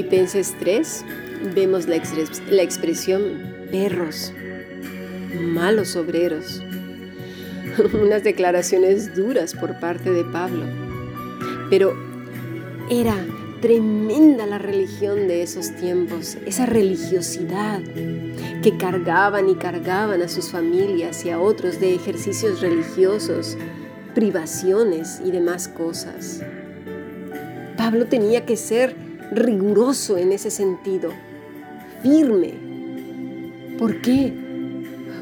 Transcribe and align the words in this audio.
Filipenses 0.00 0.54
3 0.60 1.04
vemos 1.54 1.86
la, 1.86 2.00
la 2.50 2.62
expresión 2.62 3.22
perros, 3.70 4.32
malos 5.38 5.94
obreros. 5.94 6.62
Unas 7.92 8.24
declaraciones 8.24 9.14
duras 9.14 9.52
por 9.52 9.78
parte 9.78 10.10
de 10.10 10.24
Pablo. 10.24 10.64
Pero 11.68 11.94
era 12.88 13.14
tremenda 13.60 14.46
la 14.46 14.56
religión 14.56 15.28
de 15.28 15.42
esos 15.42 15.76
tiempos, 15.76 16.38
esa 16.46 16.64
religiosidad 16.64 17.82
que 18.62 18.78
cargaban 18.78 19.50
y 19.50 19.54
cargaban 19.54 20.22
a 20.22 20.28
sus 20.28 20.48
familias 20.48 21.26
y 21.26 21.30
a 21.30 21.38
otros 21.38 21.78
de 21.78 21.94
ejercicios 21.94 22.62
religiosos, 22.62 23.58
privaciones 24.14 25.20
y 25.22 25.30
demás 25.30 25.68
cosas. 25.68 26.40
Pablo 27.76 28.06
tenía 28.06 28.46
que 28.46 28.56
ser 28.56 29.09
riguroso 29.32 30.18
en 30.18 30.32
ese 30.32 30.50
sentido, 30.50 31.10
firme. 32.02 32.54
¿Por 33.78 34.00
qué? 34.00 34.32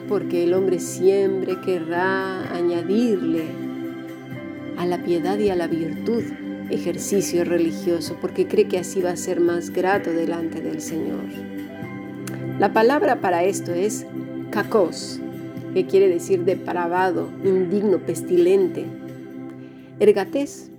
Porque 0.09 0.45
el 0.45 0.55
hombre 0.55 0.81
siempre 0.81 1.61
querrá 1.61 2.55
añadirle 2.55 3.45
a 4.77 4.87
la 4.87 5.03
piedad 5.03 5.39
y 5.39 5.51
a 5.51 5.57
la 5.57 5.67
virtud 5.67 6.23
ejercicio 6.71 7.45
religioso, 7.45 8.17
porque 8.21 8.47
cree 8.47 8.69
que 8.69 8.79
así 8.79 9.01
va 9.01 9.11
a 9.11 9.17
ser 9.17 9.41
más 9.41 9.71
grato 9.71 10.11
delante 10.11 10.61
del 10.61 10.81
Señor. 10.81 11.25
La 12.59 12.73
palabra 12.73 13.21
para 13.21 13.45
esto 13.45 13.73
es 13.73 14.07
kakos, 14.51 15.21
que 15.75 15.87
quiere 15.87 16.09
decir 16.09 16.45
depravado, 16.45 17.29
indigno, 17.45 17.99
pestilente. 17.99 18.85
Ergatés, 20.01 20.71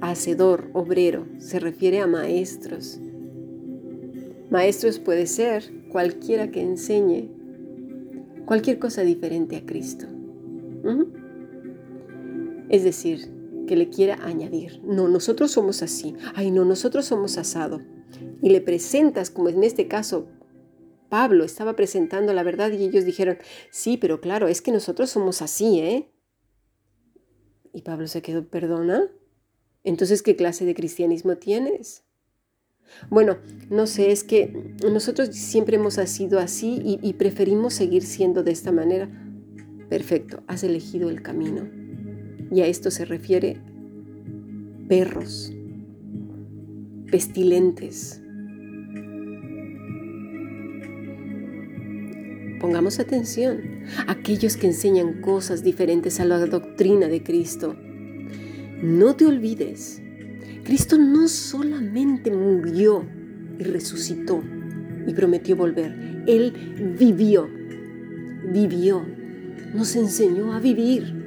hacedor, 0.00 0.70
obrero, 0.72 1.26
se 1.38 1.58
refiere 1.58 2.00
a 2.00 2.06
maestros. 2.06 3.00
Maestros 4.50 4.98
puede 4.98 5.26
ser 5.26 5.88
cualquiera 5.90 6.50
que 6.50 6.62
enseñe 6.62 7.30
cualquier 8.44 8.78
cosa 8.78 9.02
diferente 9.02 9.56
a 9.56 9.66
Cristo. 9.66 10.06
Es 12.68 12.84
decir, 12.84 13.32
que 13.66 13.76
le 13.76 13.90
quiera 13.90 14.18
añadir. 14.24 14.80
No, 14.84 15.08
nosotros 15.08 15.50
somos 15.50 15.82
así. 15.82 16.14
Ay, 16.34 16.50
no, 16.50 16.64
nosotros 16.64 17.04
somos 17.06 17.36
asado. 17.38 17.80
Y 18.40 18.50
le 18.50 18.60
presentas, 18.60 19.30
como 19.30 19.48
en 19.48 19.62
este 19.64 19.88
caso 19.88 20.28
Pablo 21.08 21.44
estaba 21.44 21.76
presentando 21.76 22.32
la 22.32 22.42
verdad 22.42 22.70
y 22.72 22.84
ellos 22.84 23.04
dijeron, 23.04 23.38
sí, 23.70 23.96
pero 23.96 24.20
claro, 24.20 24.48
es 24.48 24.62
que 24.62 24.72
nosotros 24.72 25.10
somos 25.10 25.42
así, 25.42 25.80
¿eh? 25.80 26.12
Y 27.72 27.82
Pablo 27.82 28.06
se 28.06 28.22
quedó, 28.22 28.48
perdona. 28.48 29.10
Entonces, 29.86 30.20
¿qué 30.22 30.34
clase 30.34 30.64
de 30.64 30.74
cristianismo 30.74 31.36
tienes? 31.36 32.02
Bueno, 33.08 33.36
no 33.70 33.86
sé, 33.86 34.10
es 34.10 34.24
que 34.24 34.74
nosotros 34.82 35.28
siempre 35.28 35.76
hemos 35.76 35.94
sido 35.94 36.40
así 36.40 36.82
y, 36.84 37.12
preferimos 37.12 37.74
seguir 37.74 38.02
siendo 38.02 38.42
de 38.42 38.50
esta 38.50 38.72
manera. 38.72 39.08
Perfecto, 39.88 40.42
has 40.48 40.64
elegido 40.64 41.08
el 41.08 41.22
camino. 41.22 41.68
Y 42.50 42.62
a 42.62 42.66
esto 42.66 42.90
se 42.90 43.04
refiere 43.04 43.58
perros, 44.88 45.52
pestilentes. 47.08 48.20
Pongamos 52.60 52.98
atención, 52.98 53.60
aquellos 54.08 54.56
que 54.56 54.66
enseñan 54.66 55.20
cosas 55.20 55.62
diferentes 55.62 56.18
a 56.18 56.24
la 56.24 56.44
doctrina 56.44 57.06
de 57.06 57.22
Cristo. 57.22 57.76
No 58.82 59.16
te 59.16 59.26
olvides, 59.26 60.02
Cristo 60.64 60.98
no 60.98 61.28
solamente 61.28 62.30
murió 62.30 63.04
y 63.58 63.64
resucitó 63.64 64.42
y 65.06 65.14
prometió 65.14 65.56
volver, 65.56 66.24
Él 66.26 66.52
vivió, 66.98 67.48
vivió, 68.52 69.04
nos 69.74 69.96
enseñó 69.96 70.52
a 70.52 70.60
vivir 70.60 71.26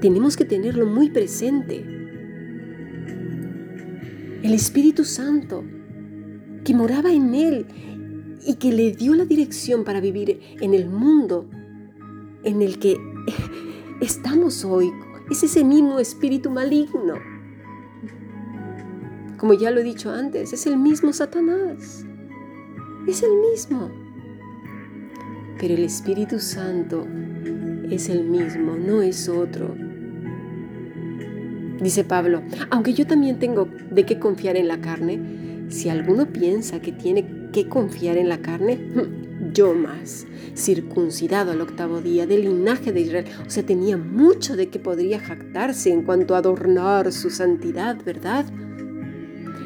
tenemos 0.00 0.36
que 0.36 0.44
tenerlo 0.44 0.86
muy 0.86 1.10
presente. 1.10 1.84
El 4.42 4.54
Espíritu 4.54 5.04
Santo, 5.04 5.64
que 6.64 6.74
moraba 6.74 7.12
en 7.12 7.34
Él 7.34 7.66
y 8.46 8.54
que 8.54 8.72
le 8.72 8.92
dio 8.92 9.14
la 9.14 9.24
dirección 9.24 9.84
para 9.84 10.00
vivir 10.00 10.40
en 10.60 10.74
el 10.74 10.88
mundo 10.88 11.48
en 12.44 12.62
el 12.62 12.78
que 12.78 12.96
estamos 14.00 14.64
hoy, 14.64 14.92
es 15.30 15.42
ese 15.42 15.64
mismo 15.64 15.98
espíritu 15.98 16.50
maligno. 16.50 17.14
Como 19.38 19.54
ya 19.54 19.70
lo 19.70 19.80
he 19.80 19.84
dicho 19.84 20.10
antes, 20.10 20.52
es 20.52 20.66
el 20.66 20.78
mismo 20.78 21.12
Satanás. 21.12 22.06
Es 23.06 23.22
el 23.22 23.30
mismo. 23.50 23.90
Pero 25.58 25.74
el 25.74 25.84
Espíritu 25.84 26.38
Santo 26.38 27.06
es 27.90 28.08
el 28.08 28.24
mismo, 28.24 28.76
no 28.76 29.02
es 29.02 29.28
otro. 29.28 29.74
Dice 31.80 32.04
Pablo, 32.04 32.42
aunque 32.70 32.94
yo 32.94 33.06
también 33.06 33.38
tengo 33.38 33.68
de 33.90 34.06
qué 34.06 34.18
confiar 34.18 34.56
en 34.56 34.68
la 34.68 34.80
carne, 34.80 35.66
si 35.68 35.88
alguno 35.88 36.26
piensa 36.26 36.80
que 36.80 36.92
tiene 36.92 37.50
que 37.52 37.68
confiar 37.68 38.16
en 38.16 38.28
la 38.28 38.38
carne, 38.38 38.78
yo 39.56 39.72
más, 39.72 40.26
circuncidado 40.54 41.52
al 41.52 41.62
octavo 41.62 42.02
día 42.02 42.26
del 42.26 42.42
linaje 42.42 42.92
de 42.92 43.00
Israel, 43.00 43.24
o 43.46 43.48
sea, 43.48 43.64
tenía 43.64 43.96
mucho 43.96 44.54
de 44.54 44.68
que 44.68 44.78
podría 44.78 45.18
jactarse 45.18 45.90
en 45.90 46.02
cuanto 46.02 46.34
a 46.34 46.38
adornar 46.38 47.10
su 47.10 47.30
santidad, 47.30 47.96
¿verdad? 48.04 48.44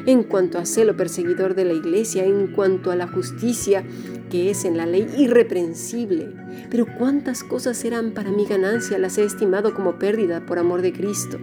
En 0.05 0.23
cuanto 0.23 0.59
a 0.59 0.65
celo 0.65 0.95
perseguidor 0.95 1.55
de 1.55 1.65
la 1.65 1.73
iglesia, 1.73 2.23
en 2.23 2.47
cuanto 2.53 2.89
a 2.89 2.95
la 2.95 3.09
justicia 3.09 3.83
que 4.29 4.49
es 4.49 4.63
en 4.63 4.77
la 4.77 4.85
ley 4.85 5.05
irreprensible. 5.17 6.33
Pero 6.69 6.85
cuántas 6.97 7.43
cosas 7.43 7.83
eran 7.83 8.13
para 8.13 8.31
mi 8.31 8.45
ganancia, 8.45 8.97
las 8.97 9.17
he 9.17 9.25
estimado 9.25 9.73
como 9.73 9.99
pérdida 9.99 10.45
por 10.45 10.57
amor 10.57 10.81
de 10.81 10.93
Cristo. 10.93 11.37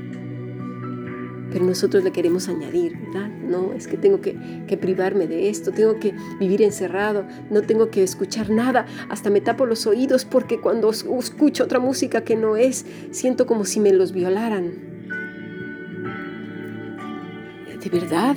Pero 1.50 1.64
nosotros 1.64 2.04
le 2.04 2.12
queremos 2.12 2.48
añadir, 2.48 2.98
¿verdad? 2.98 3.28
No, 3.28 3.72
es 3.72 3.86
que 3.88 3.96
tengo 3.96 4.20
que, 4.20 4.34
privarme 4.80 5.26
de 5.26 5.48
esto, 5.48 5.72
tengo 5.72 5.98
que 5.98 6.14
vivir 6.38 6.62
encerrado, 6.62 7.24
no 7.50 7.62
tengo 7.62 7.90
que 7.90 8.02
escuchar 8.02 8.50
nada, 8.50 8.86
hasta 9.08 9.30
me 9.30 9.40
tapo 9.40 9.66
los 9.66 9.86
oídos 9.86 10.24
porque 10.24 10.60
cuando 10.60 10.90
escucho 10.90 11.64
otra 11.64 11.78
música 11.78 12.22
que 12.22 12.36
no 12.36 12.56
es, 12.56 12.84
siento 13.10 13.46
como 13.46 13.64
si 13.64 13.80
me 13.80 13.92
los 13.92 14.12
violaran. 14.12 14.88
¿De 17.82 17.90
verdad? 17.90 18.36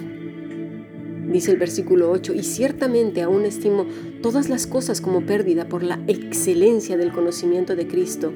Dice 1.27 1.51
el 1.51 1.57
versículo 1.57 2.11
8, 2.11 2.33
y 2.33 2.43
ciertamente 2.43 3.21
aún 3.21 3.43
estimo 3.43 3.85
todas 4.21 4.49
las 4.49 4.67
cosas 4.67 5.01
como 5.01 5.21
pérdida 5.21 5.67
por 5.67 5.83
la 5.83 5.99
excelencia 6.07 6.95
del 6.95 7.11
conocimiento 7.11 7.75
de 7.75 7.87
Cristo 7.87 8.31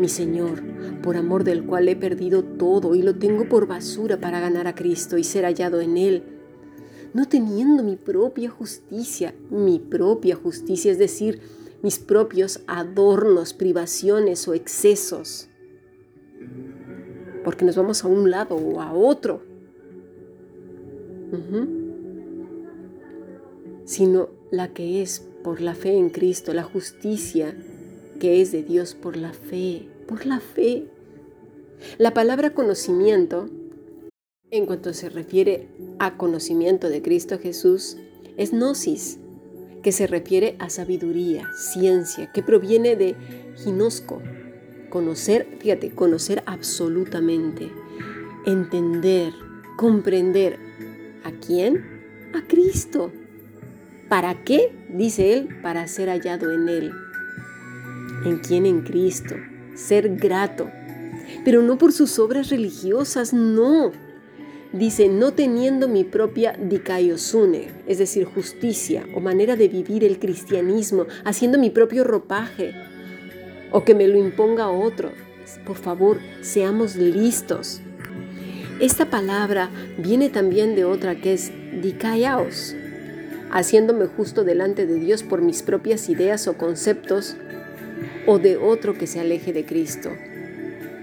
mi 0.00 0.08
Señor, 0.08 0.62
por 1.02 1.16
amor 1.16 1.44
del 1.44 1.64
cual 1.64 1.88
he 1.88 1.94
perdido 1.94 2.42
todo 2.42 2.94
y 2.94 3.02
lo 3.02 3.14
tengo 3.16 3.48
por 3.48 3.66
basura 3.66 4.18
para 4.18 4.40
ganar 4.40 4.66
a 4.66 4.74
Cristo 4.74 5.18
y 5.18 5.24
ser 5.24 5.44
hallado 5.44 5.80
en 5.80 5.96
Él, 5.96 6.22
no 7.12 7.28
teniendo 7.28 7.82
mi 7.82 7.96
propia 7.96 8.50
justicia, 8.50 9.34
mi 9.50 9.78
propia 9.78 10.36
justicia, 10.36 10.90
es 10.90 10.98
decir, 10.98 11.40
mis 11.82 11.98
propios 11.98 12.62
adornos, 12.66 13.52
privaciones 13.52 14.48
o 14.48 14.54
excesos, 14.54 15.48
porque 17.44 17.64
nos 17.64 17.76
vamos 17.76 18.04
a 18.04 18.08
un 18.08 18.30
lado 18.30 18.56
o 18.56 18.80
a 18.80 18.92
otro, 18.92 19.42
sino 23.84 24.28
la 24.50 24.72
que 24.72 25.02
es 25.02 25.26
por 25.42 25.60
la 25.60 25.74
fe 25.74 25.96
en 25.96 26.10
Cristo, 26.10 26.52
la 26.54 26.64
justicia 26.64 27.54
que 28.20 28.40
es 28.40 28.52
de 28.52 28.62
Dios 28.62 28.94
por 28.94 29.16
la 29.16 29.32
fe, 29.32 29.88
por 30.06 30.26
la 30.26 30.38
fe. 30.38 30.84
La 31.98 32.14
palabra 32.14 32.50
conocimiento, 32.50 33.48
en 34.50 34.66
cuanto 34.66 34.92
se 34.92 35.08
refiere 35.08 35.66
a 35.98 36.16
conocimiento 36.16 36.88
de 36.88 37.02
Cristo 37.02 37.38
Jesús, 37.40 37.96
es 38.36 38.52
gnosis, 38.52 39.18
que 39.82 39.90
se 39.90 40.06
refiere 40.06 40.56
a 40.58 40.68
sabiduría, 40.68 41.48
ciencia, 41.54 42.30
que 42.30 42.42
proviene 42.42 42.94
de 42.94 43.16
ginosco, 43.56 44.20
conocer, 44.90 45.46
fíjate, 45.58 45.90
conocer 45.90 46.42
absolutamente, 46.44 47.70
entender, 48.44 49.32
comprender. 49.76 50.58
¿A 51.24 51.32
quién? 51.32 52.30
A 52.34 52.46
Cristo. 52.46 53.10
¿Para 54.08 54.44
qué? 54.44 54.72
Dice 54.90 55.32
él, 55.32 55.48
para 55.62 55.86
ser 55.86 56.08
hallado 56.08 56.50
en 56.52 56.68
él. 56.68 56.92
¿En 58.24 58.38
quién? 58.38 58.66
En 58.66 58.82
Cristo 58.82 59.36
ser 59.80 60.16
grato, 60.16 60.70
pero 61.44 61.62
no 61.62 61.78
por 61.78 61.92
sus 61.92 62.18
obras 62.18 62.50
religiosas, 62.50 63.32
no. 63.32 63.92
Dice, 64.72 65.08
no 65.08 65.32
teniendo 65.32 65.88
mi 65.88 66.04
propia 66.04 66.52
dikaiosune, 66.52 67.68
es 67.88 67.98
decir, 67.98 68.24
justicia 68.24 69.04
o 69.14 69.20
manera 69.20 69.56
de 69.56 69.66
vivir 69.66 70.04
el 70.04 70.20
cristianismo, 70.20 71.06
haciendo 71.24 71.58
mi 71.58 71.70
propio 71.70 72.04
ropaje, 72.04 72.72
o 73.72 73.84
que 73.84 73.94
me 73.94 74.06
lo 74.06 74.16
imponga 74.16 74.68
otro. 74.68 75.10
Por 75.66 75.76
favor, 75.76 76.18
seamos 76.40 76.94
listos. 76.94 77.80
Esta 78.78 79.10
palabra 79.10 79.70
viene 79.98 80.28
también 80.28 80.76
de 80.76 80.84
otra 80.84 81.20
que 81.20 81.32
es 81.32 81.50
dikaios, 81.82 82.76
haciéndome 83.50 84.06
justo 84.06 84.44
delante 84.44 84.86
de 84.86 84.94
Dios 84.94 85.24
por 85.24 85.42
mis 85.42 85.62
propias 85.62 86.08
ideas 86.08 86.46
o 86.46 86.56
conceptos 86.56 87.36
o 88.26 88.38
de 88.38 88.56
otro 88.56 88.96
que 88.96 89.06
se 89.06 89.20
aleje 89.20 89.52
de 89.52 89.64
Cristo. 89.64 90.10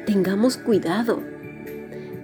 Tengamos 0.05 0.57
cuidado. 0.57 1.21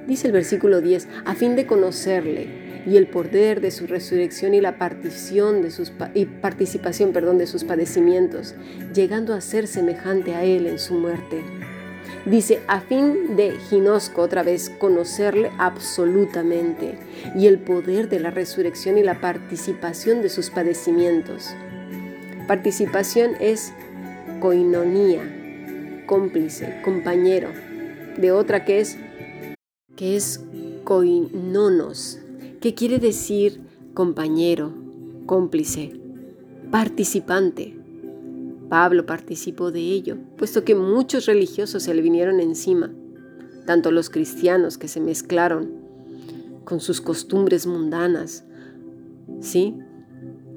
Dice 0.07 0.27
el 0.27 0.33
versículo 0.33 0.81
10, 0.81 1.07
a 1.25 1.35
fin 1.35 1.55
de 1.55 1.65
conocerle 1.65 2.63
y 2.85 2.97
el 2.97 3.07
poder 3.07 3.61
de 3.61 3.71
su 3.71 3.87
resurrección 3.87 4.53
y 4.53 4.61
la 4.61 4.77
partición 4.77 5.61
de 5.61 5.71
sus, 5.71 5.93
y 6.13 6.25
participación 6.25 7.13
perdón, 7.13 7.37
de 7.37 7.47
sus 7.47 7.63
padecimientos, 7.63 8.55
llegando 8.93 9.33
a 9.33 9.41
ser 9.41 9.67
semejante 9.67 10.35
a 10.35 10.43
Él 10.43 10.67
en 10.67 10.79
su 10.79 10.93
muerte. 10.95 11.43
Dice, 12.25 12.61
a 12.67 12.79
fin 12.79 13.35
de, 13.35 13.51
ginosco 13.69 14.21
otra 14.21 14.43
vez, 14.43 14.69
conocerle 14.69 15.51
absolutamente 15.57 16.97
y 17.35 17.47
el 17.47 17.59
poder 17.59 18.07
de 18.07 18.21
la 18.21 18.31
resurrección 18.31 18.97
y 18.97 19.03
la 19.03 19.19
participación 19.19 20.21
de 20.21 20.29
sus 20.29 20.49
padecimientos. 20.49 21.53
Participación 22.47 23.31
es 23.41 23.73
coinonía, 24.43 26.03
cómplice, 26.05 26.81
compañero, 26.83 27.47
de 28.17 28.33
otra 28.33 28.65
que 28.65 28.81
es, 28.81 28.97
que 29.95 30.17
es 30.17 30.43
coinonos, 30.83 32.19
¿Qué 32.59 32.73
quiere 32.73 32.99
decir 32.99 33.61
compañero, 33.93 34.73
cómplice, 35.27 35.93
participante. 36.71 37.73
Pablo 38.67 39.05
participó 39.05 39.71
de 39.71 39.79
ello, 39.79 40.17
puesto 40.37 40.65
que 40.65 40.75
muchos 40.75 41.25
religiosos 41.25 41.83
se 41.83 41.93
le 41.93 42.01
vinieron 42.01 42.41
encima, 42.41 42.93
tanto 43.65 43.91
los 43.91 44.09
cristianos 44.09 44.77
que 44.77 44.89
se 44.89 44.99
mezclaron 44.99 45.71
con 46.65 46.81
sus 46.81 46.99
costumbres 46.99 47.65
mundanas, 47.65 48.43
¿sí? 49.39 49.77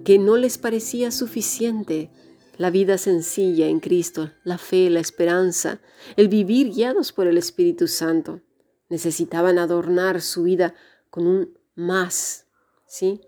Que 0.02 0.18
no 0.18 0.36
les 0.36 0.58
parecía 0.58 1.12
suficiente 1.12 2.10
la 2.58 2.70
vida 2.70 2.98
sencilla 2.98 3.66
en 3.66 3.80
Cristo, 3.80 4.30
la 4.44 4.58
fe, 4.58 4.88
la 4.90 5.00
esperanza, 5.00 5.80
el 6.16 6.28
vivir 6.28 6.72
guiados 6.72 7.12
por 7.12 7.26
el 7.26 7.38
Espíritu 7.38 7.86
Santo. 7.86 8.40
Necesitaban 8.88 9.58
adornar 9.58 10.20
su 10.20 10.44
vida 10.44 10.74
con 11.10 11.26
un 11.26 11.58
más, 11.74 12.46
¿sí? 12.86 13.20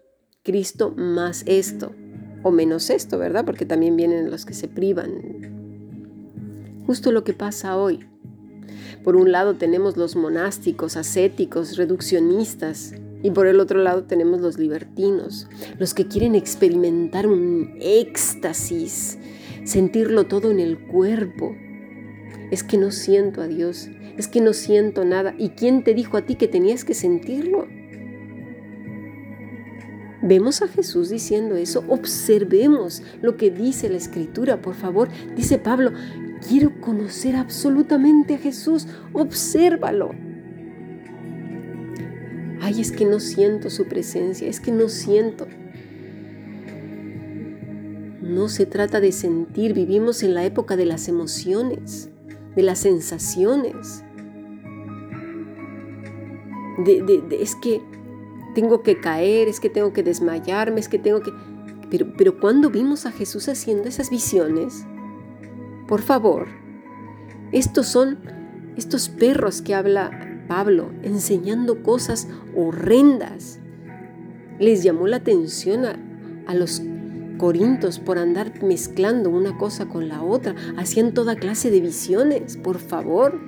Cristo 0.43 0.93
más 0.97 1.43
esto, 1.47 1.95
o 2.43 2.51
menos 2.51 2.91
esto, 2.91 3.19
¿verdad? 3.19 3.45
Porque 3.45 3.67
también 3.67 3.97
vienen 3.97 4.31
los 4.31 4.47
que 4.47 4.55
se 4.55 4.69
privan. 4.69 5.59
Justo 6.87 7.13
lo 7.13 7.25
que 7.25 7.35
pasa 7.35 7.77
hoy. 7.77 8.09
Por 9.05 9.17
un 9.17 9.33
lado 9.33 9.57
tenemos 9.57 9.97
los 9.97 10.17
monásticos, 10.17 10.97
ascéticos, 10.97 11.77
reduccionistas, 11.77 12.95
y 13.23 13.31
por 13.31 13.47
el 13.47 13.61
otro 13.61 13.83
lado 13.83 14.05
tenemos 14.05 14.41
los 14.41 14.59
libertinos, 14.59 15.49
los 15.79 15.95
que 15.95 16.07
quieren 16.07 16.35
experimentar 16.35 17.27
un 17.27 17.77
éxtasis, 17.81 19.19
sentirlo 19.65 20.27
todo 20.27 20.51
en 20.51 20.61
el 20.61 20.79
cuerpo. 20.79 21.57
Es 22.51 22.63
que 22.63 22.79
no 22.79 22.91
siento 22.91 23.43
a 23.43 23.49
Dios, 23.49 23.89
es 24.17 24.29
que 24.29 24.41
no 24.41 24.53
siento 24.53 25.05
nada. 25.05 25.35
¿Y 25.39 25.51
quién 25.51 25.85
te 25.85 25.95
dijo 25.95 26.17
a 26.17 26.23
ti 26.23 26.37
que 26.37 26.49
tenías 26.49 26.85
que 26.85 26.95
sentirlo? 26.95 27.67
Vemos 30.23 30.63
a 30.63 30.69
Jesús 30.69 31.11
diciendo 31.11 31.57
eso, 31.57 31.85
observemos 31.89 33.03
lo 33.23 33.37
que 33.37 33.51
dice 33.51 33.89
la 33.89 33.97
escritura, 33.97 34.61
por 34.61 34.75
favor. 34.75 35.09
Dice 35.37 35.59
Pablo, 35.59 35.93
quiero 36.47 36.81
conocer 36.81 37.37
absolutamente 37.37 38.35
a 38.35 38.39
Jesús, 38.39 38.87
obsérvalo. 39.13 40.28
Ay, 42.69 42.83
es 42.83 42.93
que 42.93 43.07
no 43.07 43.19
siento 43.19 43.71
su 43.71 43.87
presencia, 43.87 44.47
es 44.47 44.61
que 44.61 44.73
no 44.73 44.91
siento. 44.91 45.47
No 48.21 48.51
se 48.51 48.67
trata 48.67 49.01
de 49.01 49.11
sentir, 49.11 49.73
vivimos 49.73 50.23
en 50.23 50.35
la 50.35 50.45
época 50.45 50.77
de 50.77 50.85
las 50.85 51.09
emociones, 51.09 52.11
de 52.55 52.63
las 52.63 52.81
sensaciones. 52.81 54.05
Es 57.41 57.57
que 57.57 57.81
tengo 58.55 58.83
que 58.83 59.01
caer, 59.01 59.49
es 59.49 59.61
que 59.61 59.71
tengo 59.71 59.95
que 59.95 60.03
desmayarme, 60.03 60.81
es 60.81 60.91
que 60.91 60.99
tengo 60.99 61.23
que... 61.23 61.33
Pero, 61.89 62.13
pero 62.19 62.39
¿cuándo 62.39 62.69
vimos 62.69 63.07
a 63.07 63.13
Jesús 63.13 63.49
haciendo 63.49 63.89
esas 63.89 64.11
visiones? 64.11 64.85
Por 65.87 66.03
favor, 66.03 66.49
estos 67.51 67.87
son 67.87 68.19
estos 68.77 69.09
perros 69.09 69.63
que 69.63 69.75
habla 69.75 70.28
Pablo, 70.49 70.91
enseñando 71.03 71.83
cosas 71.83 72.29
horrendas. 72.57 73.61
Les 74.59 74.83
llamó 74.83 75.07
la 75.07 75.19
atención 75.19 75.85
a, 75.85 75.97
a 76.47 76.55
los 76.55 76.83
corintos 77.39 78.01
por 78.01 78.19
andar 78.19 78.63
mezclando 78.63 79.31
una 79.31 79.57
cosa 79.57 79.87
con 79.87 80.09
la 80.09 80.23
otra. 80.23 80.55
Hacían 80.77 81.15
toda 81.15 81.37
clase 81.37 81.71
de 81.71 81.81
visiones, 81.81 82.57
por 82.57 82.79
favor. 82.79 83.39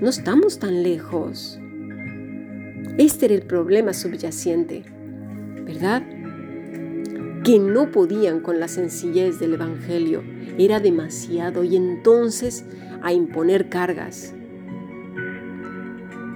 No 0.00 0.08
estamos 0.10 0.58
tan 0.58 0.82
lejos. 0.82 1.58
Este 2.98 3.26
era 3.26 3.34
el 3.34 3.42
problema 3.42 3.92
subyacente, 3.92 4.84
¿verdad? 5.64 6.02
Que 7.42 7.58
no 7.58 7.90
podían 7.90 8.40
con 8.40 8.60
la 8.60 8.68
sencillez 8.68 9.40
del 9.40 9.54
Evangelio. 9.54 10.22
Era 10.58 10.78
demasiado 10.78 11.64
y 11.64 11.74
entonces 11.74 12.64
a 13.02 13.12
imponer 13.12 13.68
cargas. 13.68 14.34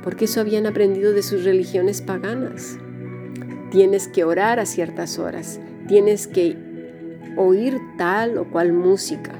Porque 0.02 0.26
eso 0.26 0.40
habían 0.40 0.66
aprendido 0.66 1.12
de 1.12 1.22
sus 1.22 1.44
religiones 1.44 2.02
paganas. 2.02 2.78
Tienes 3.70 4.08
que 4.08 4.24
orar 4.24 4.60
a 4.60 4.66
ciertas 4.66 5.18
horas, 5.18 5.60
tienes 5.86 6.26
que 6.26 6.56
oír 7.36 7.78
tal 7.96 8.38
o 8.38 8.44
cual 8.50 8.72
música. 8.72 9.32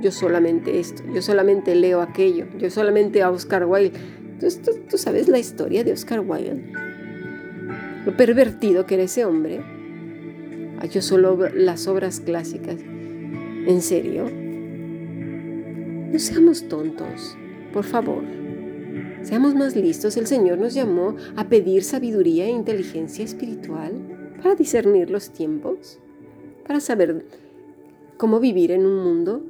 Yo 0.00 0.10
solamente 0.10 0.80
esto, 0.80 1.02
yo 1.14 1.22
solamente 1.22 1.74
leo 1.74 2.00
aquello, 2.00 2.46
yo 2.58 2.70
solamente 2.70 3.22
a 3.22 3.30
Oscar 3.30 3.66
Wilde 3.66 3.92
¿Tú, 4.90 4.98
sabes 4.98 5.28
la 5.28 5.38
historia 5.38 5.84
de 5.84 5.92
Oscar 5.92 6.18
Wilde? 6.18 6.64
Lo 8.04 8.16
pervertido 8.16 8.86
que 8.86 8.94
era 8.94 9.04
ese 9.04 9.24
hombre. 9.24 9.60
Yo 10.90 11.00
solo 11.00 11.38
las 11.54 11.86
obras 11.86 12.18
clásicas. 12.18 12.74
¿En 12.80 13.80
serio? 13.80 14.28
No 16.12 16.18
seamos 16.18 16.68
tontos, 16.68 17.38
por 17.72 17.84
favor. 17.84 18.24
Seamos 19.22 19.54
más 19.54 19.76
listos. 19.76 20.16
El 20.16 20.26
Señor 20.26 20.58
nos 20.58 20.74
llamó 20.74 21.16
a 21.36 21.48
pedir 21.48 21.84
sabiduría 21.84 22.46
e 22.46 22.50
inteligencia 22.50 23.24
espiritual 23.24 23.92
para 24.42 24.54
discernir 24.56 25.10
los 25.10 25.30
tiempos, 25.30 25.98
para 26.66 26.80
saber 26.80 27.24
cómo 28.16 28.40
vivir 28.40 28.72
en 28.72 28.84
un 28.84 28.96
mundo 28.96 29.42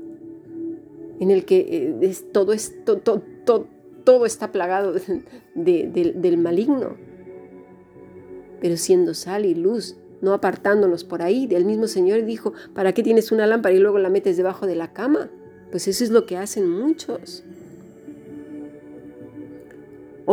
en 1.21 1.31
el 1.31 1.45
que 1.45 1.99
eh, 2.02 2.14
todo 2.33 2.52
es 2.52 2.85
todo, 2.85 2.99
todo, 2.99 3.67
todo 4.05 4.26
está 4.26 4.52
plagado 4.52 4.95
del 5.55 6.38
maligno. 6.38 6.97
Pero 8.61 8.76
siendo 8.76 9.14
sal 9.14 9.47
y 9.47 9.55
luz, 9.55 9.97
no 10.21 10.35
apartándonos 10.35 11.05
por 11.05 11.23
ahí, 11.23 11.47
del 11.47 11.64
mismo 11.64 11.88
Señor 11.88 12.25
dijo, 12.25 12.52
¿para 12.75 12.93
qué 12.93 13.02
tienes 13.02 13.33
una 13.33 13.47
lámpara 13.47 13.75
y 13.75 13.79
luego 13.79 13.99
la 13.99 14.11
metes 14.11 14.37
debajo 14.37 14.67
de 14.67 14.76
la 14.76 14.93
cama? 14.93 15.31
Pues 15.71 15.88
eso 15.88 16.05
es 16.05 16.11
lo 16.11 16.26
que 16.26 16.37
hacen 16.37 16.69
muchos. 16.69 17.45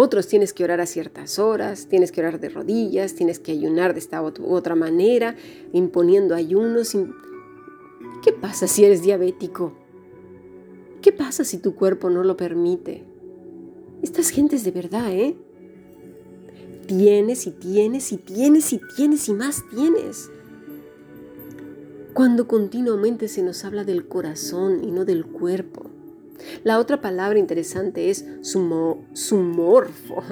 Otros 0.02 0.28
tienes 0.28 0.54
que 0.54 0.64
orar 0.64 0.80
a 0.80 0.86
ciertas 0.86 1.40
horas, 1.40 1.88
tienes 1.88 2.14
que 2.14 2.22
orar 2.22 2.40
de 2.40 2.48
rodillas, 2.48 3.16
tienes 3.16 3.38
que 3.38 3.52
ayunar 3.52 3.92
de 3.92 4.00
esta 4.00 4.22
u 4.22 4.54
otra 4.54 4.74
manera, 4.74 5.36
imponiendo 5.74 6.36
ayunos. 6.36 6.96
¿Qué 8.24 8.32
pasa 8.32 8.66
si 8.70 8.86
eres 8.86 9.02
diabético? 9.02 9.74
¿Qué 11.02 11.12
pasa 11.12 11.44
si 11.44 11.58
tu 11.58 11.76
cuerpo 11.76 12.10
no 12.10 12.24
lo 12.24 12.38
permite? 12.38 13.04
Estas 14.02 14.30
gentes 14.30 14.64
de 14.64 14.72
verdad, 14.72 15.12
¿eh? 15.12 15.36
Tienes 16.88 17.46
y 17.46 17.52
tienes 17.52 18.14
y 18.14 18.18
tienes 18.20 18.72
y 18.72 18.80
tienes 18.96 19.28
y 19.28 19.34
más 19.34 19.66
tienes. 19.70 20.32
Cuando 22.14 22.48
continuamente 22.48 23.28
se 23.28 23.44
nos 23.44 23.66
habla 23.66 23.84
del 23.84 24.08
corazón 24.08 24.82
y 24.82 24.92
no 24.92 25.04
del 25.04 25.26
cuerpo. 25.26 25.99
La 26.64 26.80
otra 26.80 27.02
palabra 27.02 27.40
interesante 27.40 28.10
es 28.10 28.26
sumo, 28.42 29.06
sumorfo, 29.14 30.24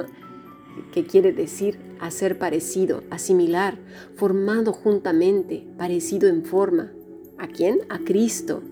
que 0.92 1.06
quiere 1.06 1.34
decir 1.34 1.80
hacer 2.00 2.38
parecido, 2.38 3.04
asimilar, 3.10 3.78
formado 4.16 4.74
juntamente, 4.74 5.66
parecido 5.78 6.30
en 6.30 6.46
forma. 6.46 6.92
¿A 7.38 7.48
quién? 7.48 7.80
A 7.90 8.00
Cristo. 8.00 8.64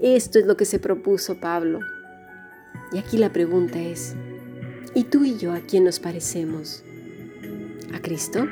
Esto 0.00 0.38
es 0.38 0.46
lo 0.46 0.56
que 0.56 0.64
se 0.64 0.78
propuso 0.78 1.40
Pablo. 1.40 1.80
Y 2.92 2.98
aquí 2.98 3.18
la 3.18 3.32
pregunta 3.32 3.78
es, 3.80 4.16
¿Y 4.94 5.04
tú 5.04 5.24
y 5.24 5.36
yo 5.36 5.52
a 5.52 5.60
quién 5.60 5.84
nos 5.84 6.00
parecemos? 6.00 6.82
¿A 7.94 8.00
Cristo? 8.00 8.48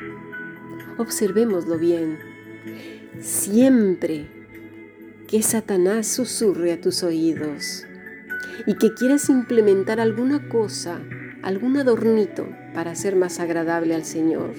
Observémoslo 0.97 1.77
bien. 1.77 2.19
Siempre 3.19 4.27
que 5.27 5.41
Satanás 5.41 6.07
susurre 6.07 6.71
a 6.71 6.79
tus 6.79 7.03
oídos 7.03 7.85
y 8.65 8.75
que 8.75 8.93
quieras 8.93 9.29
implementar 9.29 9.99
alguna 9.99 10.49
cosa 10.49 11.01
algún 11.41 11.77
adornito 11.77 12.47
para 12.73 12.95
ser 12.95 13.15
más 13.15 13.39
agradable 13.39 13.95
al 13.95 14.03
Señor, 14.03 14.53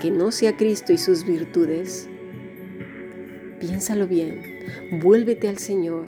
que 0.00 0.10
no 0.10 0.30
sea 0.30 0.56
Cristo 0.56 0.92
y 0.92 0.98
sus 0.98 1.24
virtudes, 1.24 2.08
piénsalo 3.58 4.06
bien, 4.06 4.42
vuélvete 5.02 5.48
al 5.48 5.58
Señor 5.58 6.06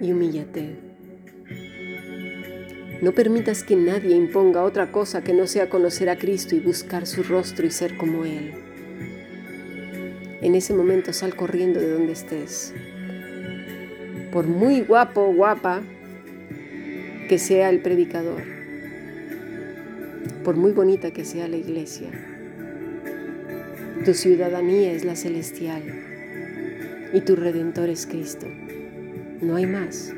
y 0.00 0.12
humíllate. 0.12 0.76
No 3.02 3.12
permitas 3.12 3.62
que 3.64 3.76
nadie 3.76 4.16
imponga 4.16 4.62
otra 4.62 4.90
cosa 4.90 5.22
que 5.22 5.34
no 5.34 5.46
sea 5.46 5.68
conocer 5.68 6.08
a 6.08 6.16
Cristo 6.16 6.56
y 6.56 6.60
buscar 6.60 7.06
su 7.06 7.22
rostro 7.22 7.66
y 7.66 7.70
ser 7.70 7.96
como 7.96 8.24
Él. 8.24 8.54
En 10.40 10.54
ese 10.54 10.74
momento 10.74 11.12
sal 11.12 11.36
corriendo 11.36 11.80
de 11.80 11.90
donde 11.90 12.12
estés. 12.12 12.72
Por 14.34 14.48
muy 14.48 14.80
guapo 14.80 15.32
guapa 15.32 15.80
que 17.28 17.38
sea 17.38 17.70
el 17.70 17.82
predicador, 17.82 18.42
por 20.42 20.56
muy 20.56 20.72
bonita 20.72 21.12
que 21.12 21.24
sea 21.24 21.46
la 21.46 21.56
iglesia, 21.56 22.10
tu 24.04 24.12
ciudadanía 24.12 24.90
es 24.90 25.04
la 25.04 25.14
celestial 25.14 25.84
y 27.12 27.20
tu 27.20 27.36
redentor 27.36 27.88
es 27.90 28.08
Cristo. 28.08 28.48
No 29.40 29.54
hay 29.54 29.66
más. 29.66 30.12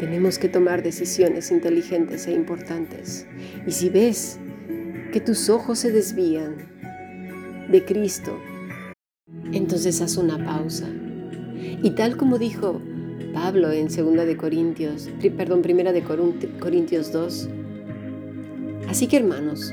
Tenemos 0.00 0.38
que 0.38 0.48
tomar 0.48 0.82
decisiones 0.82 1.50
inteligentes 1.50 2.26
e 2.28 2.32
importantes. 2.32 3.26
Y 3.66 3.72
si 3.72 3.90
ves 3.90 4.38
que 5.12 5.20
tus 5.20 5.50
ojos 5.50 5.80
se 5.80 5.92
desvían 5.92 6.56
de 7.70 7.84
Cristo, 7.84 8.40
entonces 9.52 10.00
haz 10.00 10.16
una 10.16 10.42
pausa. 10.42 10.88
Y 11.82 11.90
tal 11.90 12.16
como 12.16 12.38
dijo 12.38 12.80
Pablo 13.32 13.70
en 13.70 13.88
2 13.88 14.26
de 14.26 14.36
Corintios, 14.36 15.10
perdón, 15.36 15.62
primera 15.62 15.92
de 15.92 16.02
Corintios 16.02 17.12
2, 17.12 17.48
así 18.88 19.06
que 19.06 19.18
hermanos, 19.18 19.72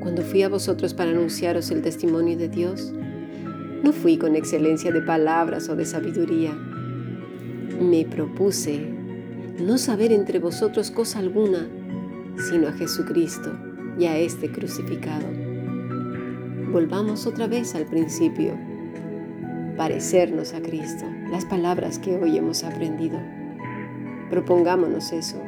cuando 0.00 0.22
fui 0.22 0.42
a 0.42 0.48
vosotros 0.48 0.94
para 0.94 1.10
anunciaros 1.10 1.70
el 1.70 1.82
testimonio 1.82 2.36
de 2.36 2.48
Dios, 2.48 2.92
no 3.82 3.92
fui 3.92 4.16
con 4.16 4.36
excelencia 4.36 4.92
de 4.92 5.02
palabras 5.02 5.68
o 5.68 5.76
de 5.76 5.84
sabiduría. 5.84 6.52
Me 7.80 8.04
propuse 8.04 8.80
no 9.60 9.78
saber 9.78 10.12
entre 10.12 10.38
vosotros 10.38 10.90
cosa 10.90 11.18
alguna, 11.18 11.68
sino 12.48 12.68
a 12.68 12.72
Jesucristo 12.72 13.52
y 13.98 14.04
a 14.06 14.16
este 14.18 14.50
crucificado. 14.50 15.26
Volvamos 16.70 17.26
otra 17.26 17.46
vez 17.46 17.74
al 17.74 17.86
principio, 17.86 18.58
parecernos 19.76 20.54
a 20.54 20.60
Cristo, 20.60 21.04
las 21.30 21.44
palabras 21.44 21.98
que 21.98 22.16
hoy 22.16 22.38
hemos 22.38 22.64
aprendido. 22.64 23.18
Propongámonos 24.30 25.12
eso, 25.12 25.42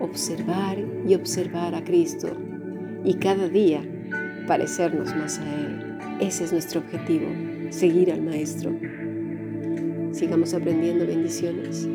observar 0.00 0.78
y 1.06 1.14
observar 1.14 1.74
a 1.74 1.84
Cristo 1.84 2.36
y 3.04 3.14
cada 3.14 3.48
día 3.48 3.82
parecernos 4.46 5.14
más 5.16 5.38
a 5.38 5.54
Él. 5.54 5.98
Ese 6.20 6.44
es 6.44 6.52
nuestro 6.52 6.80
objetivo, 6.80 7.26
seguir 7.70 8.12
al 8.12 8.22
Maestro. 8.22 8.72
Sigamos 10.12 10.52
aprendiendo 10.52 11.06
bendiciones. 11.06 11.88